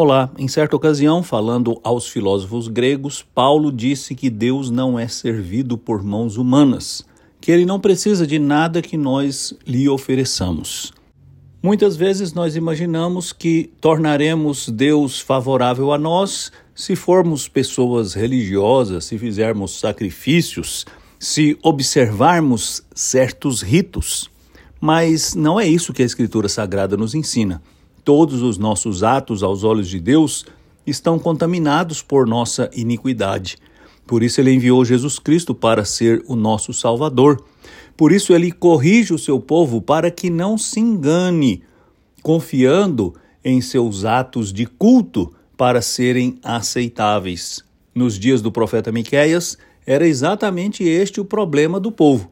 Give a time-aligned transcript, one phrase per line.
[0.00, 5.76] Olá, em certa ocasião, falando aos filósofos gregos, Paulo disse que Deus não é servido
[5.76, 7.04] por mãos humanas,
[7.40, 10.92] que ele não precisa de nada que nós lhe ofereçamos.
[11.60, 19.18] Muitas vezes nós imaginamos que tornaremos Deus favorável a nós se formos pessoas religiosas, se
[19.18, 20.86] fizermos sacrifícios,
[21.18, 24.30] se observarmos certos ritos.
[24.80, 27.60] Mas não é isso que a Escritura Sagrada nos ensina.
[28.08, 30.46] Todos os nossos atos aos olhos de Deus
[30.86, 33.58] estão contaminados por nossa iniquidade.
[34.06, 37.44] Por isso ele enviou Jesus Cristo para ser o nosso Salvador.
[37.94, 41.62] Por isso ele corrige o seu povo para que não se engane,
[42.22, 47.62] confiando em seus atos de culto para serem aceitáveis.
[47.94, 52.30] Nos dias do profeta Miqueias, era exatamente este o problema do povo.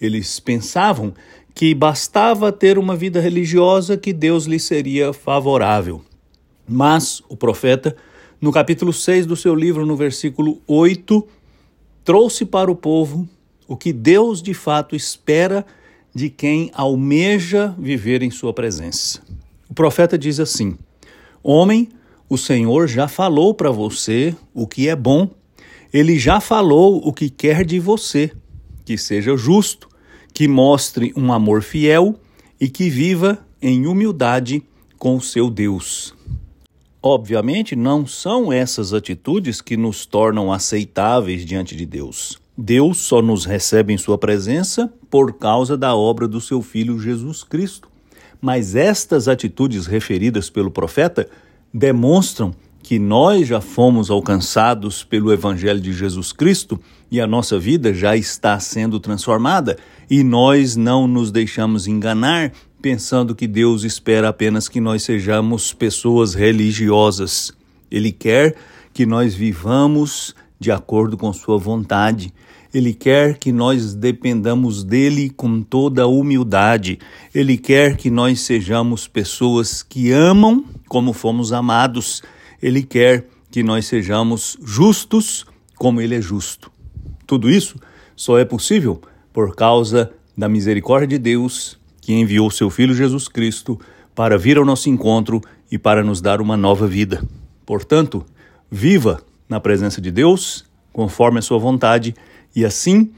[0.00, 1.12] Eles pensavam
[1.58, 6.00] que bastava ter uma vida religiosa que Deus lhe seria favorável.
[6.68, 7.96] Mas o profeta,
[8.40, 11.26] no capítulo 6 do seu livro, no versículo 8,
[12.04, 13.28] trouxe para o povo
[13.66, 15.66] o que Deus de fato espera
[16.14, 19.20] de quem almeja viver em sua presença.
[19.68, 20.78] O profeta diz assim:
[21.42, 21.88] Homem,
[22.28, 25.28] o Senhor já falou para você o que é bom,
[25.92, 28.30] ele já falou o que quer de você,
[28.84, 29.87] que seja justo,
[30.38, 32.14] que mostre um amor fiel
[32.60, 34.62] e que viva em humildade
[34.96, 36.14] com seu Deus.
[37.02, 42.38] Obviamente, não são essas atitudes que nos tornam aceitáveis diante de Deus.
[42.56, 47.42] Deus só nos recebe em Sua presença por causa da obra do seu Filho Jesus
[47.42, 47.88] Cristo.
[48.40, 51.28] Mas estas atitudes referidas pelo profeta
[51.74, 52.54] demonstram
[52.88, 58.16] que nós já fomos alcançados pelo Evangelho de Jesus Cristo e a nossa vida já
[58.16, 59.76] está sendo transformada
[60.08, 62.50] e nós não nos deixamos enganar
[62.80, 67.52] pensando que Deus espera apenas que nós sejamos pessoas religiosas.
[67.90, 68.56] Ele quer
[68.94, 72.32] que nós vivamos de acordo com Sua vontade.
[72.72, 76.98] Ele quer que nós dependamos dele com toda humildade.
[77.34, 82.22] Ele quer que nós sejamos pessoas que amam como fomos amados
[82.62, 85.46] ele quer que nós sejamos justos
[85.76, 86.70] como Ele é justo.
[87.26, 87.78] Tudo isso
[88.16, 89.00] só é possível
[89.32, 93.78] por causa da misericórdia de Deus que enviou seu Filho Jesus Cristo
[94.14, 97.22] para vir ao nosso encontro e para nos dar uma nova vida.
[97.64, 98.24] Portanto,
[98.70, 102.14] viva na presença de Deus, conforme a sua vontade,
[102.56, 103.10] e assim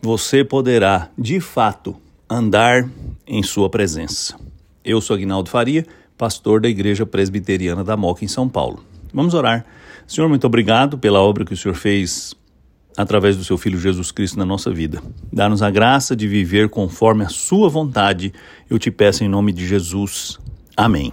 [0.00, 1.96] você poderá, de fato,
[2.28, 2.88] andar
[3.26, 4.36] em sua presença.
[4.84, 5.86] Eu sou Aguinaldo Faria,
[6.18, 8.84] pastor da Igreja Presbiteriana da Moca, em São Paulo.
[9.14, 9.64] Vamos orar.
[10.06, 12.34] Senhor, muito obrigado pela obra que o Senhor fez
[12.96, 15.00] através do seu Filho Jesus Cristo na nossa vida.
[15.32, 18.32] Dá-nos a graça de viver conforme a Sua vontade.
[18.68, 20.38] Eu te peço em nome de Jesus.
[20.76, 21.12] Amém.